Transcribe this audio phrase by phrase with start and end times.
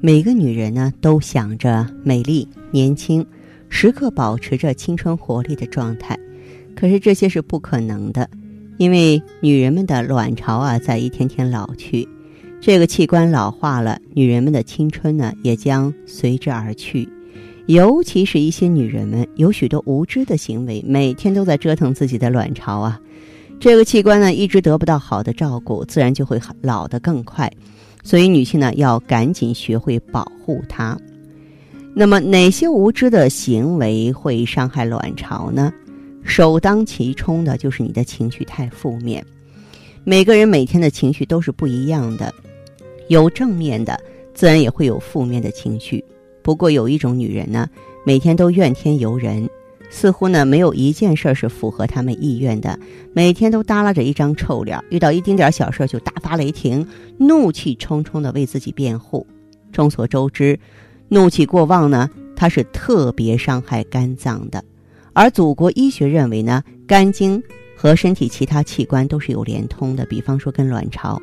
[0.00, 3.26] 每个女人呢，都想着美丽、年轻，
[3.68, 6.16] 时刻保持着青春活力的状态。
[6.76, 8.30] 可是这些是不可能的，
[8.76, 12.08] 因为女人们的卵巢啊，在一天天老去，
[12.60, 17.08] 这个器官老化了，女人们的青春呢，也将随之而去。
[17.66, 23.00] 尤其是一些女人们，有许多无知的行为，每天都在折腾自己的卵巢啊。
[23.58, 27.50] 这个器官呢，一直得不到好的照顾，自然就会老得更快。
[28.02, 30.98] 所以，女性呢要赶紧学会保护它。
[31.94, 35.72] 那么，哪些无知的行为会伤害卵巢呢？
[36.24, 39.24] 首当其冲的就是你的情绪太负面。
[40.04, 42.32] 每个人每天的情绪都是不一样的，
[43.08, 43.98] 有正面的，
[44.32, 46.02] 自然也会有负面的情绪。
[46.42, 47.68] 不过，有一种女人呢，
[48.06, 49.48] 每天都怨天尤人。
[49.90, 52.78] 似乎呢，没有一件事是符合他们意愿的，
[53.12, 56.86] 每天都耷拉着一张臭脸，遇到一丁点小事就大发雷霆，
[57.16, 59.26] 怒气冲冲的为自己辩护。
[59.72, 60.58] 众所周知，
[61.08, 64.62] 怒气过旺呢，它是特别伤害肝脏的。
[65.14, 67.42] 而祖国医学认为呢，肝经
[67.76, 71.20] 和身体其他器官都是有连通的，比方说跟卵巢。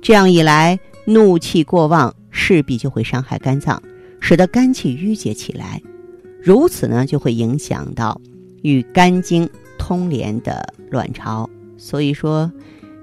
[0.00, 3.82] 这样一来，怒气过旺势必就会伤害肝脏，
[4.20, 5.82] 使得肝气郁结起来。
[6.40, 8.20] 如此呢，就会影响到
[8.62, 11.48] 与肝经通连的卵巢。
[11.76, 12.50] 所以说，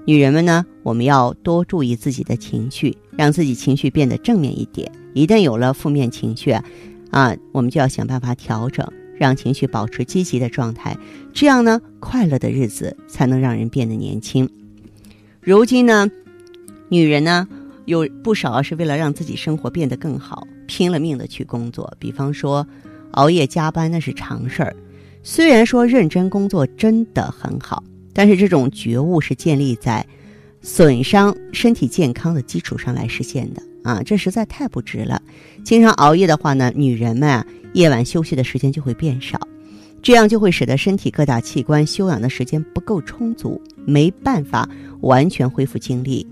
[0.04, 4.90] 女人们呢，我们要多注意自己的情绪，让自己情绪变得正面一点。
[5.14, 6.50] 一旦有了负面情绪，
[7.10, 8.86] 啊，我们就要想办法调整，
[9.18, 10.96] 让情绪保持积极的状态。
[11.32, 14.48] 这样呢，快乐的日子才能让人变得年轻。
[15.40, 16.10] 如今呢，
[16.88, 17.46] 女人呢，
[17.84, 21.94] 有不少是为了让自己生活变得更好，拼了命的去工作。
[21.98, 22.66] 比方说。
[23.12, 24.76] 熬夜加班那是常事儿，
[25.22, 30.06] 虽然说认真工作真的很好，但是这种觉悟是建立在
[30.60, 35.20] 损伤身体健康的基础上来实现的啊，这实在太不值了。
[35.64, 39.38] 经常熬夜的话呢，女人们啊，夜晚休息的时间就会变少，
[40.02, 44.68] 这样就会使得身体各大器官休养的时间不够充足，没办法
[45.00, 46.26] 完全恢复精力，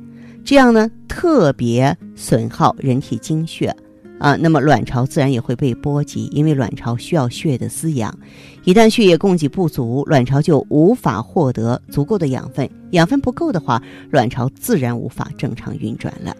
[0.44, 3.74] 这样呢，特别损耗人体精血。
[4.20, 8.16] 啊，那么卵巢自然也会被波及，因为卵巢需要血液的滋养，
[8.64, 16.34] 一旦血液供给不足，卵巢就无法获得足够的养分，养分不够的话，卵巢自然无法正常运转了。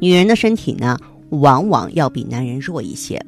[0.00, 0.98] 女人的身体呢，
[1.28, 3.24] 往往要比男人弱一些。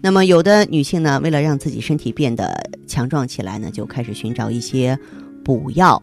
[0.00, 4.98] 那么有的女性呢，为了让自己身体变得强壮起来呢，就开始寻找一些
[5.44, 6.02] 补药，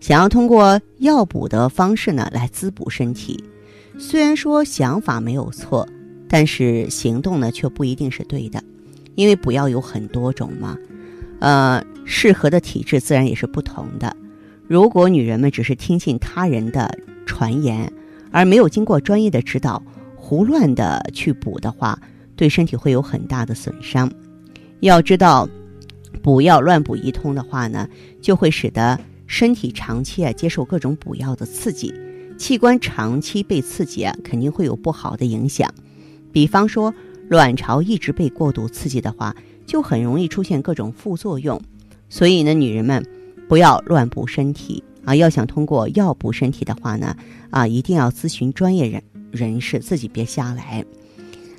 [0.00, 3.42] 想要通过药补的方式呢来滋补身体。
[3.98, 5.86] 虽然说想法没有错。
[6.28, 8.62] 但是行动呢，却不一定是对的，
[9.14, 10.76] 因为补药有很多种嘛，
[11.40, 14.14] 呃，适合的体质自然也是不同的。
[14.66, 17.90] 如果女人们只是听信他人的传言，
[18.30, 19.82] 而没有经过专业的指导，
[20.14, 21.98] 胡乱的去补的话，
[22.36, 24.10] 对身体会有很大的损伤。
[24.80, 25.48] 要知道，
[26.22, 27.88] 补药乱补一通的话呢，
[28.20, 31.94] 就会使得身体长期啊接受各种补药的刺激，
[32.36, 35.72] 器官长期被刺激啊，肯定会有不好的影响。
[36.32, 36.92] 比方说，
[37.28, 39.34] 卵巢一直被过度刺激的话，
[39.66, 41.60] 就很容易出现各种副作用。
[42.08, 43.04] 所以呢，女人们
[43.48, 45.14] 不要乱补身体啊！
[45.14, 47.14] 要想通过药补身体的话呢，
[47.50, 50.84] 啊，一定要咨询专业人人士，自己别瞎来。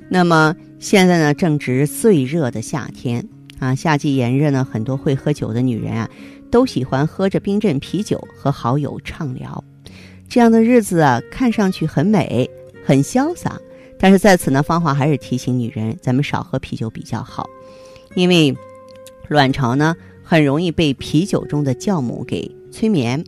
[0.08, 3.28] 那么现在呢，正值最热的夏天
[3.60, 6.10] 啊，夏季炎热呢，很多会喝酒的女人啊，
[6.50, 9.62] 都喜欢喝着冰镇啤酒和好友畅聊，
[10.28, 12.50] 这样的日子啊，看上去很美，
[12.84, 13.56] 很潇洒。
[14.02, 17.46] 但是在此呢，芳华还是提醒女人，咱们少喝啤酒比较好，
[18.14, 18.56] 因为
[19.28, 19.94] 卵巢呢
[20.24, 23.22] 很容易被啤酒中的酵母给催眠，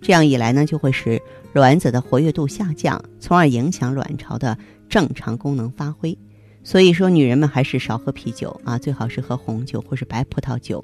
[0.00, 1.20] 这样一来呢，就会使
[1.52, 4.56] 卵子的活跃度下降，从而影响卵巢的
[4.88, 6.16] 正常功能发挥。
[6.64, 10.82] 所以说，女人们还是少喝啤酒啊，最好是喝红酒或是白葡萄酒，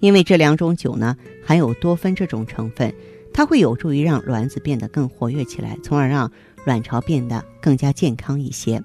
[0.00, 2.92] 因为这两种酒呢含有多酚这种成分，
[3.32, 6.28] 它会有助于让卵子变得更活跃起来，从而让。
[6.66, 8.82] 卵巢变得更加健康一些。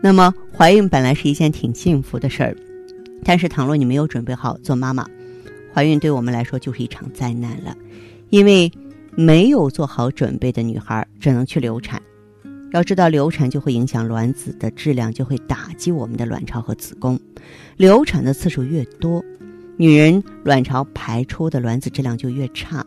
[0.00, 2.56] 那么，怀孕本来是一件挺幸福的事儿，
[3.24, 5.06] 但是倘若你没有准备好做妈妈，
[5.74, 7.76] 怀孕对我们来说就是一场灾难了。
[8.30, 8.72] 因为
[9.14, 12.00] 没有做好准备的女孩只能去流产，
[12.72, 17.20] 要知道，流产就会影响卵子的质量，就会打击我们的卵巢和子宫。
[17.76, 19.22] 流产的次数越多，
[19.76, 22.86] 女人卵巢排出的卵子质量就越差，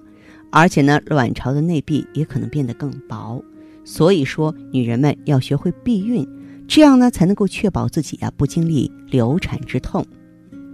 [0.50, 3.44] 而且呢，卵巢的内壁也可能变得更薄。
[3.84, 6.28] 所以说，女人们要学会避孕，
[6.68, 10.06] 这样呢，才能够确保自己啊不经历流产之痛。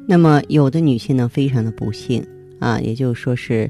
[0.07, 2.25] 那么，有的女性呢，非常的不幸
[2.59, 3.69] 啊，也就是说是，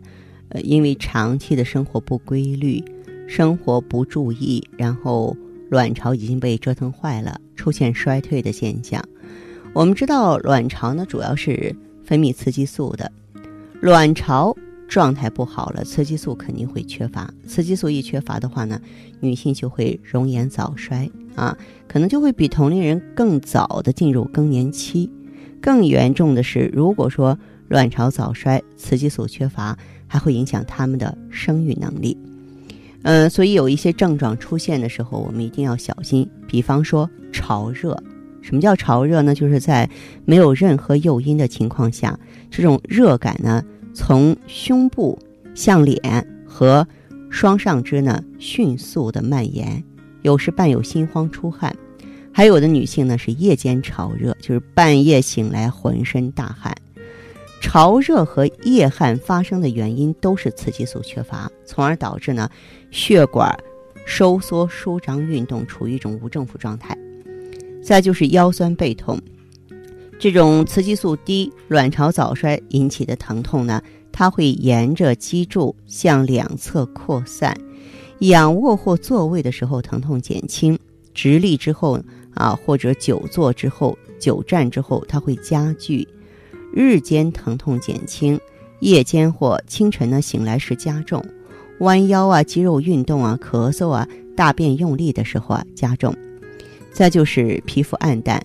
[0.50, 2.84] 呃，因为长期的生活不规律。
[3.30, 5.36] 生活不注意，然后
[5.70, 9.04] 卵巢已经被折腾坏了，出现衰退的现象。
[9.74, 11.76] 我们知道，卵巢呢主要是
[12.06, 13.12] 分泌雌激素的，
[13.82, 14.56] 卵巢
[14.88, 17.32] 状态不好了，雌激素肯定会缺乏。
[17.46, 18.80] 雌激素一缺乏的话呢，
[19.20, 21.58] 女性就会容颜早衰啊，
[21.88, 25.12] 可能就会比同龄人更早的进入更年期。
[25.60, 27.38] 更严重的是，如果说
[27.68, 32.18] 卵巢早衰，雌激素缺乏，还会影响他们的生育能力。
[33.04, 36.30] 嗯，所以有一些症状出现的时候，我们一定要小心。
[36.48, 37.98] 比方说潮热，
[38.42, 39.34] 什么叫潮热呢？
[39.36, 39.90] 就是在
[40.26, 42.18] 没有任何诱因的情况下，
[42.50, 43.64] 这种热感呢，
[43.98, 45.18] 从胸部
[45.56, 46.00] 向脸
[46.46, 46.88] 和
[47.32, 49.84] 双上肢呢迅速的蔓延，
[50.22, 51.76] 有时伴有心慌出汗。
[52.32, 56.78] 还有的女性呢是夜间潮热，就是半夜醒来浑身大汗。
[57.60, 62.48] 潮热和夜汗发生的原因都是雌激素缺乏，从而导致呢
[62.92, 63.52] 血管
[64.06, 66.96] 收缩舒张运动处于一种无政府状态。
[67.84, 69.20] 再就是腰酸背痛，
[70.20, 73.82] 这种雌激素低、卵巢早衰引起的疼痛呢，
[74.12, 77.56] 它会沿着脊柱向两侧扩散。
[78.20, 80.78] 仰卧或坐位的时候疼痛减轻，
[81.14, 82.00] 直立之后
[82.34, 86.08] 啊，或者久坐之后、久站之后，它会加剧。
[86.74, 88.40] 日间疼痛减轻，
[88.80, 91.24] 夜间或清晨呢醒来时加重，
[91.80, 96.16] 弯腰啊、肌肉运动啊、咳嗽啊、大便用力的时候啊加重。
[96.92, 98.44] 再就是皮肤暗淡，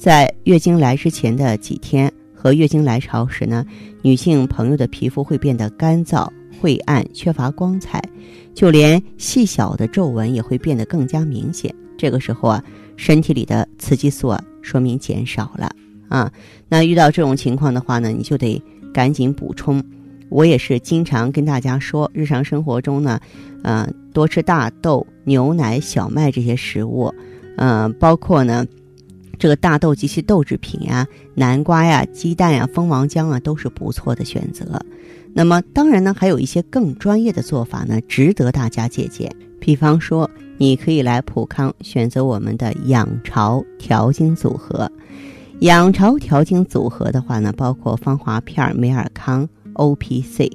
[0.00, 3.66] 在月经来之前的几天和月经来潮时呢，
[4.00, 6.26] 女性朋友的皮肤会变得干燥、
[6.58, 8.02] 晦暗、缺乏光彩，
[8.54, 11.74] 就连细小的皱纹也会变得更加明显。
[11.98, 12.64] 这个时候啊，
[12.96, 15.70] 身体里的雌激素啊说明减少了。
[16.08, 16.32] 啊，
[16.66, 18.60] 那遇到这种情况的话呢，你就得
[18.94, 19.84] 赶紧补充。
[20.30, 23.20] 我也是经常跟大家说，日常生活中呢，
[23.64, 27.12] 嗯，多吃大豆、牛奶、小麦这些食物，
[27.58, 28.64] 嗯，包括呢，
[29.40, 34.84] 这个大豆及其豆制品呀、南瓜呀、鸡蛋呀、蜂王浆啊，都是不错的选择。
[35.32, 39.34] 那么，当然呢，还有一些更专业的做法呢，值得大家借鉴。
[39.58, 44.92] 比方说，你可以来普康选择我们的养巢调经组合。
[45.60, 50.50] 养巢调经组合的话呢，包括芳华片、美尔康、O P C。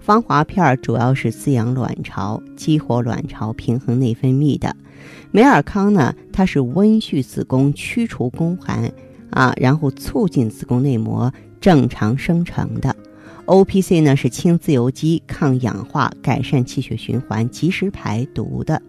[0.00, 4.70] 芳华片主要是滋养卵巢、激活卵巢、平衡内分泌的；
[5.30, 8.90] 美尔康呢，它是温煦子宫、驱除宫寒
[9.30, 12.94] 啊，然后促进子宫内膜正常生成的。
[13.46, 18.80] O P C 呢是清自由基、抗氧化、改善气血循环、及时排毒的。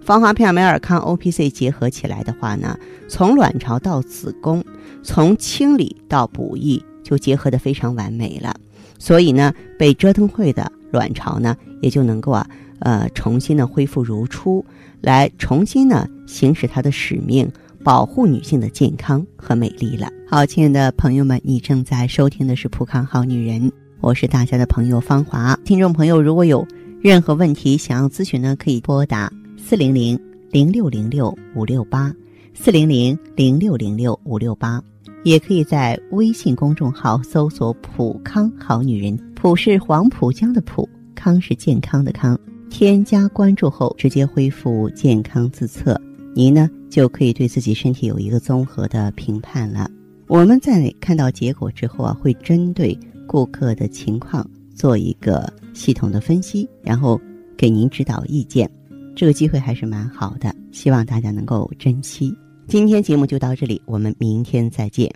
[0.00, 2.78] 芳华片、美尔康、O P C 结合起来的话呢，
[3.08, 4.64] 从卵巢到子宫。
[5.02, 8.54] 从清理到补益就结合的非常完美了，
[8.98, 12.46] 所以呢，被折腾坏的卵巢呢，也就能够啊，
[12.80, 14.64] 呃，重新的恢复如初，
[15.00, 17.50] 来重新呢行使它的使命，
[17.84, 20.08] 保护女性的健康和美丽了。
[20.28, 23.70] 好，亲爱的朋友们，你正在收听的是《浦康好女人》，
[24.00, 25.58] 我是大家的朋友芳华。
[25.64, 26.66] 听众朋友，如果有
[27.00, 30.18] 任何问题想要咨询呢，可以拨打四零零
[30.50, 32.12] 零六零六五六八
[32.54, 34.82] 四零零零六零六五六八。
[35.22, 42.38] 也可以在微信公众号搜索“普康好女人”，普是黄浦江的浦，康是健康的康。
[42.70, 46.00] 添加关注后，直接恢复健康自测，
[46.34, 49.90] 您呢就可以对自己身体有一个综合的评判了。
[50.28, 52.96] 我们在看到结果之后啊，会针对
[53.26, 57.20] 顾客的情况做一个系统的分析，然后
[57.56, 58.70] 给您指导意见。
[59.16, 62.32] 这个机会还是蛮好的，希望大家能够珍惜。
[62.68, 65.12] 今天节目就到这里，我们明天再见。